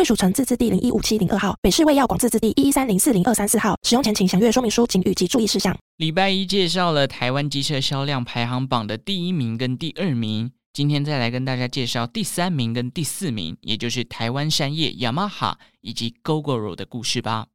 [0.00, 3.76] 贵属城自治地零一五七零二号，北市卫药广自治地一一三零四零二三四号。
[3.86, 5.76] 使用前请详阅说明书、警语及注意事项。
[5.98, 17.48] 礼拜一介绍了台湾机车销量排行榜的第一名跟第二名，今天再来跟大家介绍第三名跟第四名，也就是台湾山叶、雅马哈以及 Gogoro 的故事吧。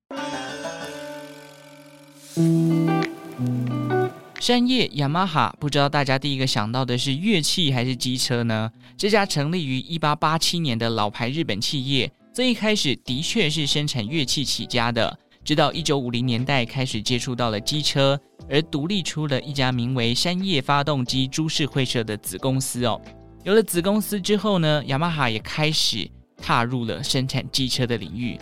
[4.40, 8.72] 山叶、雅马哈，不知道大家第一个想到的是乐器还是机车呢？
[8.96, 12.12] 这家成立于一八八七年的老牌日本企业。
[12.36, 23.00] 最一开始的确是生产乐器起家的，直到一九五零年代开始接触到了机车，而独立出了一家名为山叶发动机株式会社的子公司哦。
[23.46, 28.38] 有了子公司之后呢，雅马哈也开始踏入了生产机车的领域。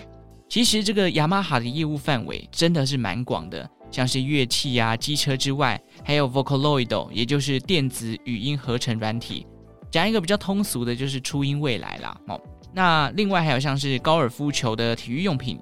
[0.50, 9.46] 其实这个雅马哈的业务范围真的是蛮广的，像是乐器啊、机车之外，还有 Vocaloid，也就是电子语音合成软体。
[9.92, 12.42] 讲一个比较通俗的，就是初音未来啦哦。
[12.74, 15.60] 那另外还有像是高尔夫球的体育用品，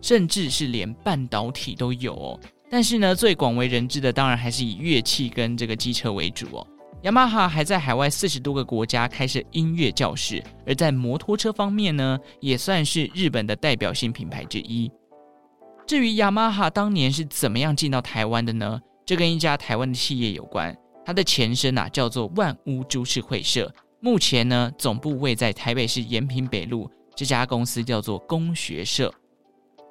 [0.00, 2.40] 甚至是连半导体都有哦。
[2.70, 6.66] 但是呢，最广为人知的当然还是以乐器跟这个机车为主哦。
[7.02, 14.90] 雅马哈还在海外四十多个国家开设音乐教室，而在摩托车方面呢，也算是日本的代表性品牌之一。
[15.86, 18.80] 至于雅马哈当年是怎么样进到台湾的呢？
[19.04, 20.74] 这跟一家台湾的企业有关，
[21.04, 23.70] 它的前身啊叫做万屋株式会社。
[24.04, 26.90] 目前呢，总部位在台北市延平北路。
[27.16, 29.10] 这家公司叫做工学社。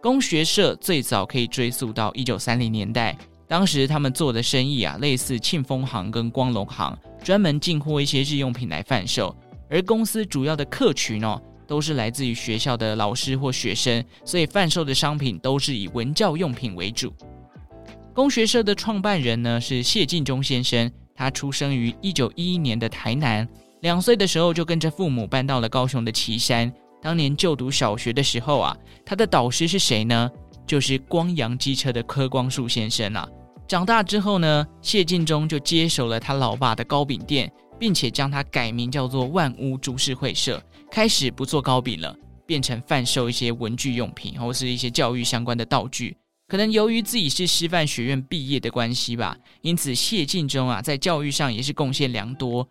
[0.03, 9.36] 工学社最早可以追溯到一九三零年代，当时他们做的生意啊，类似庆丰行跟光隆行，专门进货一些日用品来贩售。
[9.67, 17.11] 而公司主要的客群哦，都是来自于学校的老师或学生，所以贩售的商品都是以文教用品为主。
[18.14, 23.49] 工学社的创办人呢是谢晋中先生，他出生于一九一一年的台南。
[23.83, 26.71] 两岁的时候就跟着父母搬到了高雄的旗山。
[27.02, 30.32] 当年就读小学的时候啊，他的导师是谁呢？
[30.66, 33.27] 就是光阳机车的柯光树先生啊。
[33.67, 46.16] 长大之后呢，谢晋中就接手了他老爸的糕饼店，并且将它改名叫做万屋株式会社，开始不做糕饼了，变成贩售一些文具用品或是一些教育相关的道具。
[46.48, 52.66] 可能由于自己是师范学院毕业的关系吧，因此谢晋中啊在教育上也是贡献良多。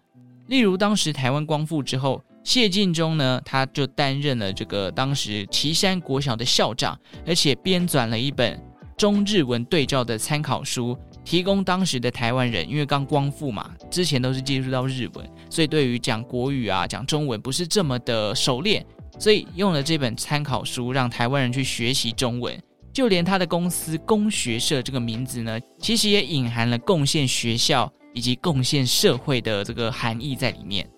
[0.48, 8.60] 例如，当时台湾光复之后，谢晋中呢，他就担任了这个当时旗山国小的校长，而且编纂了一本
[8.96, 18.84] 中日文对照的参考书，提供当时的台湾人，因为刚光复嘛，之前都是接触到日文，所以对于讲国语啊、讲中文不是这么的熟练，
[19.18, 22.60] 所以用了这本参考书，让台湾人去学习中文。
[22.92, 27.90] 就连他的公司工学社这个名字呢，其实也隐含了贡献学校。
[28.12, 30.88] 以及贡献社会的这个含义在里面。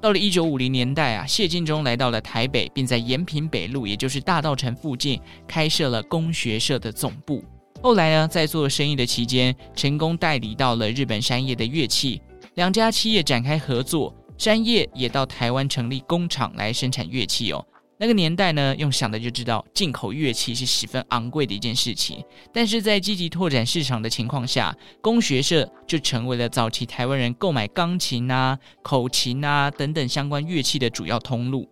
[0.00, 5.18] 到了一九五零年代啊，谢晋中来到了台北，并在延平北路，也就是大道城附近
[5.48, 7.42] 开设了工学社的总部。
[7.82, 12.20] 后来呢，在做生意的期间，成功代理到了日本山叶的乐器，
[12.54, 17.64] 两家企业展开合作，山叶也到台湾成立工厂来生产乐器哦。
[17.96, 22.22] 那个年代呢，用想的就知道进口乐器是十分昂贵的一件事情。
[22.52, 31.68] 但是在积极拓展市场的情况下，工学社就成为了早期台湾人购买钢琴啊、口琴啊等等相关乐器的主要通路。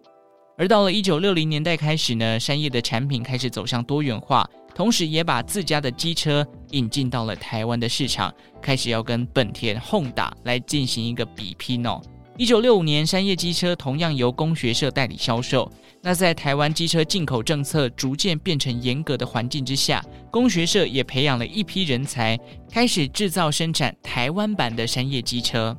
[0.57, 12.01] 而到了一九六零年代开始呢，山叶的产品开始走向多元化，同时也把自家的机车引进到了台湾的市场，开始要跟本田、Honda 来进行一个比拼哦。
[12.43, 15.71] 一九六五年，山叶机车同样由工学社代理销售。
[16.03, 22.37] 那在台湾机车进口政策逐渐变成严格的环境之下，工学社也培养了一批人才，
[22.69, 25.79] 开始制造生产台湾版的山叶机车。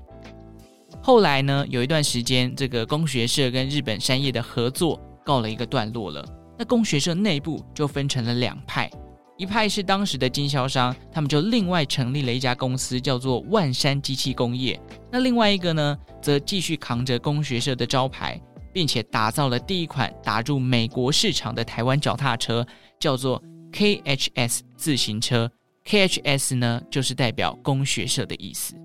[1.02, 6.26] 后来呢，有一段时间，这个工学社跟日本山叶的合作告了一个段落了。
[6.58, 8.90] 那工学社内部就分成了两派。
[9.36, 14.80] 一派是当时的经销商，他们就另外成立了一家公司，叫做万山机器工业。
[15.12, 18.40] 那另外一个呢，则继续扛着工学社的招牌，
[18.72, 22.66] 并且打造了第一款打入美国市场的台湾脚踏车，
[23.00, 23.42] 叫做
[23.72, 25.52] KHS 自行车。
[25.86, 28.76] KHS 呢，就是代表工学社的意思。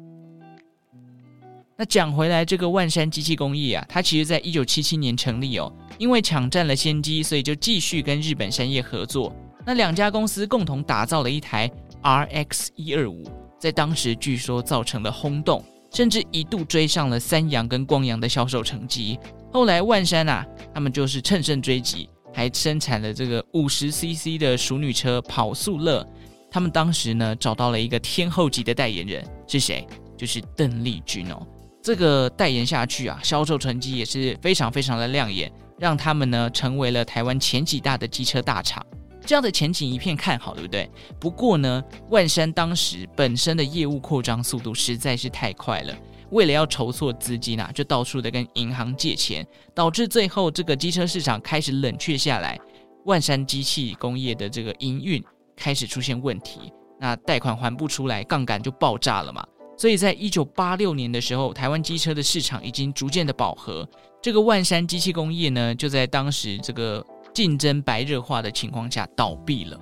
[1.76, 9.32] 那讲回来，这个万山机器工业啊，它其实在一九七七年成立哦，因为抢占了先机，所以就继续跟日本山业合作。
[9.68, 11.70] 那两家公司共同打造了一台
[12.02, 13.22] RX 一二五，
[13.60, 15.62] 在当时据说造成了轰动，
[15.92, 19.18] 甚至一度追上了三阳跟光阳的销售成绩。
[19.52, 26.02] 后来万山啊，他们就是乘胜追击，还生产了这个五十 CC 的熟女车跑速乐。
[26.50, 29.86] 他们当时呢，找到了一个天后级的代言人，是谁？
[30.16, 31.46] 就是邓丽君哦。
[31.82, 38.82] 这个代言下去啊，销售成绩也是非常非常的亮眼，让他们呢成为了台湾前几大的机车大厂。
[39.28, 40.90] 这样的前景一片看好，对不对？
[41.20, 45.94] 不过呢，万山当时本身的业务扩张速度实在是太快了，
[46.30, 52.58] 为了要筹措资金啊，就到处的跟银行借钱，导致最后这个机车市场开始冷却下来，
[53.04, 55.22] 万山机器工业的这个营运
[55.54, 59.46] 开始出现问题，那贷款还不出来，杠杆就爆炸了嘛。
[59.76, 63.86] 所以在一九八六年的时候，台湾机车的市场已经逐渐的饱和，
[64.22, 67.04] 这个万山机器工业呢，就在当时这个
[67.38, 69.80] 竞争白热化的情况下倒闭了。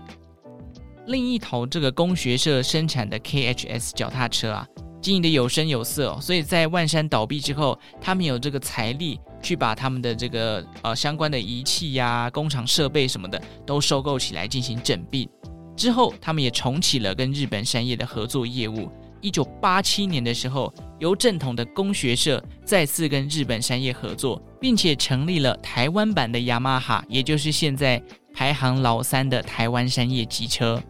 [1.06, 4.68] 另一头，这个工学社生产的 KHS 脚踏车啊，
[5.00, 15.26] 经营的有声有色，所以在万山倒闭之后，他们有这个财力去把他们的这个呃相关的仪器呀、工厂设备什么的都收购起来进行整并。
[15.74, 18.90] 之后，他们也重启了跟日本山业的合作业务。
[19.26, 28.00] 一九八七年的时候，由正统的工学社再次跟日本山叶合作，并且成立了台湾版的雅马哈，也就是现在
[28.32, 30.81] 排行老三的台湾山叶机车。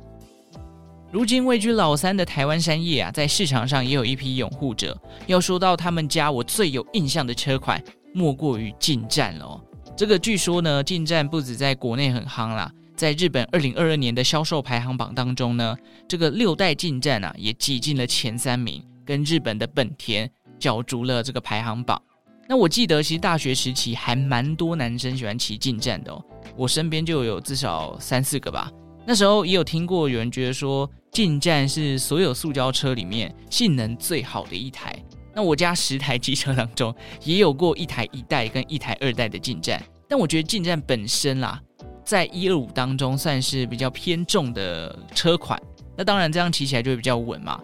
[1.10, 4.94] 如今位居老三的台湾山叶啊，在市场上也有一批拥护者。
[5.26, 9.58] 要说到他们家，我最有印象的车款，莫过于劲战了。
[9.96, 12.70] 这个据说呢，劲战不止在国内很夯啦。
[12.96, 15.76] 在日本二零二二年的销售排行榜当中呢，
[16.08, 20.28] 这个六代劲战啊也挤进了前三名，跟日本的本田
[20.58, 22.00] 角逐了这个排行榜。
[22.48, 26.24] 那我记得其实大学时期还蛮多男生喜欢骑劲战的哦，
[26.56, 28.70] 我身边就有至少三四个吧。
[29.04, 34.96] 那时候也有听过有人觉得说劲战是所有塑胶车里面性能最好的一台。
[35.34, 41.60] 那我家十台机车当中也有过一台一代跟一台二代的劲战，但我觉得劲战本身啦。
[42.06, 45.60] 在一二五当中算是比较偏重的车款，
[45.96, 47.60] 那当然这样骑起来就会比较稳嘛。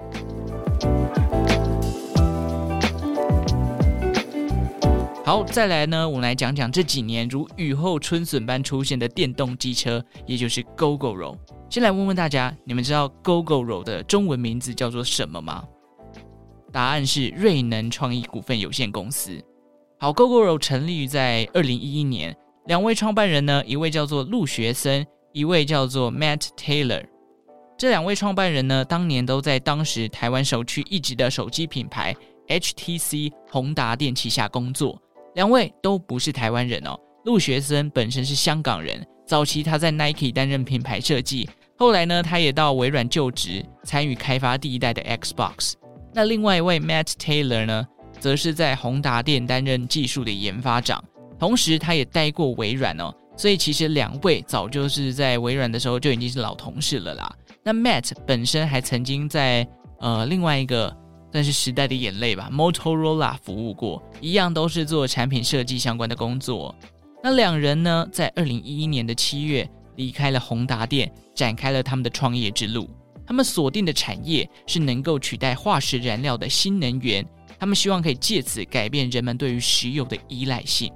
[5.25, 11.37] 好，再来呢，我们来讲讲这几年如雨后春笋般出现的电动机车，也就是 Gogoro。
[11.71, 15.63] 先来问问大家，你们知道 Gogoro 的中文名字叫做什么吗？
[16.73, 19.41] 答案是瑞能创意股份有限公司。
[20.01, 22.37] 好，Gogoro 成立于在二零一一年。
[22.67, 27.05] 两位创办人呢，一位叫做陆学森，一位叫做 Matt Taylor。
[27.77, 32.15] 这两位创办人呢，当年都在当时台湾首屈一指的手机品牌
[32.47, 34.97] HTC 宏达电旗下工作。
[35.35, 36.97] 两位都不是台湾人哦。
[37.25, 45.73] 陆学森本身是香港人，早期他在 Nike 担任品牌设计，后来呢，他也到微软就职，参与开发第一代的 Xbox。
[46.15, 47.89] 那另外一位 Matt Taylor 呢，
[48.21, 51.03] 则是在宏达电担任技术的研发长。
[51.43, 57.37] 同时，他也待过微软哦，所以其实两位早就是在微软的时候就已经是老同事了啦。
[57.65, 59.67] 那 Matt 本身还曾经在
[59.99, 60.97] 呃另外一个
[61.33, 66.73] 算是时代的眼泪吧，Motorola 服务过，一样都是做产品设计相关的工作。
[67.25, 72.89] 那两人呢，在二零一一年的七月离开了宏达电，展开了他们的创业之路。
[73.27, 77.27] 他们锁定的产业是能够取代化石燃料的新能源，
[77.59, 80.93] 他们希望可以借此改变人们对于石油的依赖性。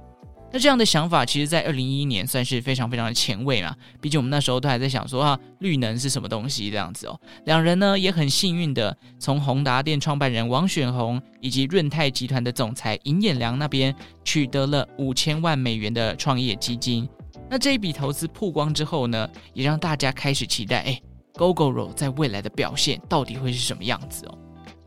[0.57, 3.75] 那这样的想法，其实，在二零一一年算是非常非常的前卫嘛。
[4.01, 7.15] 毕竟我们那时候都还在想说啊，绿能是什么东西这样子哦。
[7.45, 17.07] 两人呢也很幸运的从宏达电创办人王选红以及润泰集团的总裁尹衍梁那边取得了五千万美元的创业基金。
[17.47, 20.99] 那这一笔投资曝光之后呢，也让大家开始期待，哎
[21.35, 24.35] ，Gogoro 在未来的表现到底会是什么样子哦？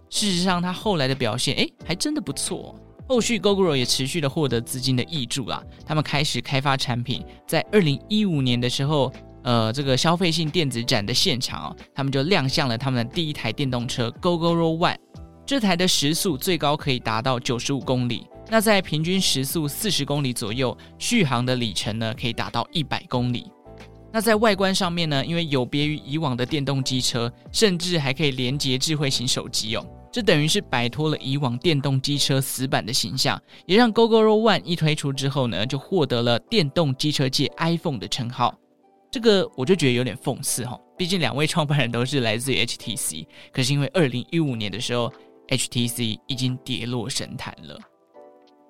[0.09, 2.75] 事实上，他后来的表现，哎，还真的不错。
[3.11, 7.25] 后续，Gogoro 也持续的获得资金的挹注啊，他们开始开发产品。
[7.45, 9.13] 在二零一五年的时候，
[9.43, 14.95] 呃，这个消费性电子展的现场哦，他们就亮相了他们的第一台电动车 Gogoro One。
[15.45, 23.51] 这台的时速最高可以达到九十五公里，那在平均时速四十公里左右，续航的里程呢可以达到一百公里。
[24.13, 29.85] 那在外观上面呢，因为有别于以往的电动机车，甚至还可以连接智慧型手机哦。
[30.13, 38.55] 这等于是摆脱了以往电动机车死板的形象，也让 Gogoro One 一推出之后呢，就获得了电动机车界 iPhone 的称号。
[39.11, 45.13] 这个我就觉得有点讽刺哈，毕竟两位创办人都是来自于 HTC，可是因为二零一五年的时候
[45.49, 47.79] HTC 已经跌落神坛了。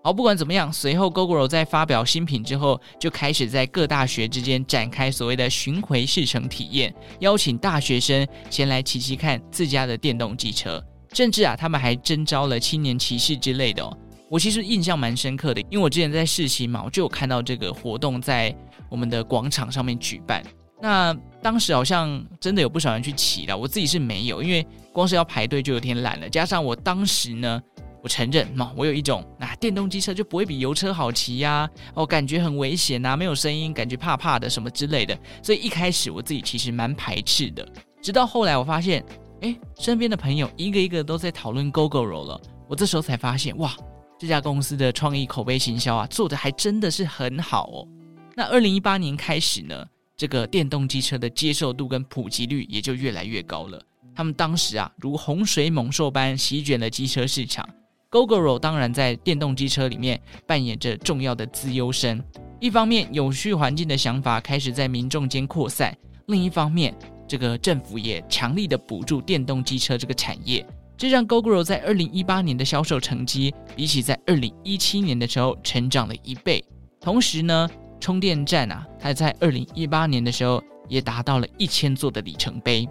[0.03, 10.83] 好，不管怎么样，随后 Gogoro 在发表新品之后，就开始在各大学之间展开所谓的巡回试乘体验，邀请大学生前来骑骑看自家的电动机车，
[11.13, 13.97] 甚至啊，他们还征召了青年骑士之类的哦。
[14.29, 18.55] 我其实印象蛮深刻的，因为我之前在试骑嘛，我就有看到这个活动在
[18.89, 20.43] 我们的广场上面举办。
[20.81, 27.61] 那当时好像真的有不少人去骑了，我自己是没有，因为光是要排队就有点懒了，加上我当时呢。
[28.03, 37.69] 我承认嘛，我有一种那、啊、电动机车就不会比油车好骑呀、啊，哦，感觉很危险呐、没有声音，感觉怕怕的什么之类的，所以一开始我自己其实蛮排斥的。
[38.01, 39.05] 直到后来我发现，
[39.43, 43.75] 哎，身边的朋友一个一个都在讨论 Gogoro 了，我这时候才发现，哇，
[44.19, 47.89] 这家公司的创意口碑行销啊，做得还真的是很好哦。
[48.37, 53.83] 那二零一八年开始呢，这个电动机车的接受度跟普及率也就越来越高了。
[54.15, 57.69] 他们当时啊，如洪水猛兽般席卷了机车市场。
[58.11, 62.23] Gogoro 当然在电动机车里面扮演着重要的资优生。
[62.59, 65.93] 一方面，有序环境的想法开始在民众间扩散；
[66.27, 66.95] 另一方面，
[67.31, 76.65] 这个政府也强力的补助电动机车这个产业，这让 Gogoro 在二零一八年的销售成绩比起在二零一七年的时候成长了一倍。
[77.01, 77.71] 同时呢，
[78.01, 82.89] 充电站啊，它在二零一八年的时候也达到了一千座的里程碑。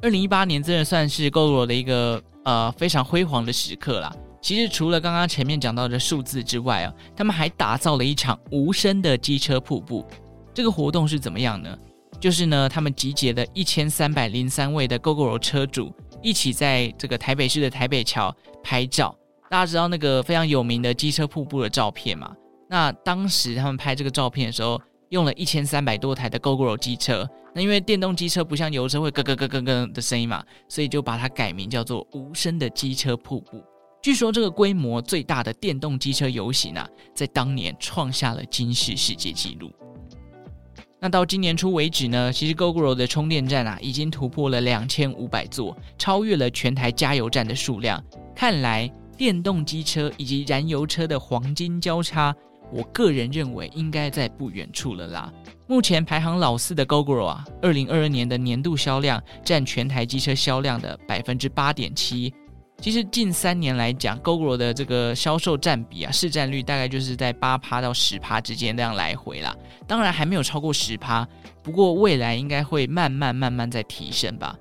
[0.00, 4.14] 二零一八年真的算是 Gogoro 的一个呃非常辉煌的时刻啦。
[4.40, 10.06] 其实除了刚刚前面讲到的数字之外啊，他们还打造了一场无声的机车瀑布。
[10.54, 11.76] 这个活动是怎么样呢？
[12.20, 15.92] 就是呢，他们集结了一千三百零三位的 Gogoro 车主，
[16.22, 19.14] 一起在这个台北市的台北桥拍照。
[19.50, 22.34] 大家知道那个非常有名的机车瀑布的照片吗？
[22.68, 24.80] 那当时他们拍这个照片的时候，
[25.10, 27.28] 用了一千三百多台的 Gogoro 机车。
[27.54, 33.62] 那因为电动机车不像油车会咯咯咯咯咯的声音嘛，所以就把它改名叫做无声的机车瀑布。
[34.02, 39.70] 据说这个规模最大的电动机车游行啊，在当年创下了金氏世界纪录。
[41.04, 48.02] 那到今年初为止呢，其实 Gogoro 的充电站啊，已经突破了两千五百座，超越了全台加油站的数量。
[48.34, 52.34] 看来电动机车以及燃油车的黄金交叉，
[52.72, 55.30] 我个人认为应该在不远处了啦。
[55.66, 62.32] 目前排行老四的 Gogoro 啊，二零二二年的年度销量占全台机车销量的百分之八点七。
[62.80, 69.56] 其实近三年来讲，Gogoro 的这个销售占比啊，市占率大概就是在八趴到十趴之间这样来回啦。
[69.86, 71.26] 当然还没有超过十趴，
[71.62, 74.54] 不过未来应该会慢慢慢慢在提升吧。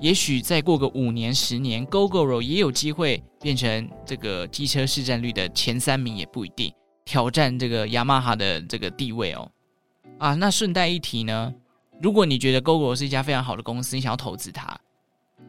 [0.00, 6.72] 也许再过个五年十年，Gogoro 也有机会变成这个机车市占率的前三名也不一定，
[7.04, 9.48] 挑战这个雅马哈的这个地位哦。
[10.18, 11.54] 啊，那顺带一提呢，
[12.02, 14.76] 如果你觉得 Google 是一家非常好的公司，你想要投资它。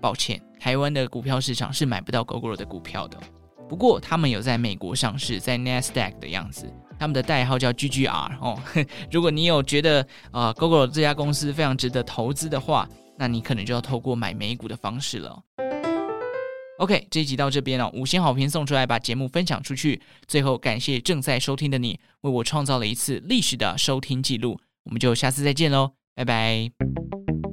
[0.01, 3.17] 抱歉，台湾的股票市场是买不到 Gogoro 的股票的。
[3.67, 8.57] 不过他们有在美国上市，在 Nasdaq 的样子，他们的代号叫 GGR 哦。
[9.11, 10.01] 如果你有觉得
[10.31, 15.43] 啊、呃、Gogoro 这家公司非常值得投资的话，那你可能就要透过买美股的方式了。
[16.77, 19.99] OK，这一集到这边了，五星好评送出来，把节目分享出去。
[20.27, 24.59] 最后感谢正在收听的你，为我创造了一次历史的收听记录。
[24.83, 27.46] 我们就下次再见喽，拜拜。